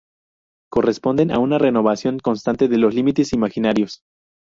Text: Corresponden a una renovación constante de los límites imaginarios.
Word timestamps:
Corresponden 0.71 1.29
a 1.29 1.37
una 1.37 1.59
renovación 1.59 2.17
constante 2.17 2.67
de 2.67 2.79
los 2.79 2.95
límites 2.95 3.33
imaginarios. 3.33 4.01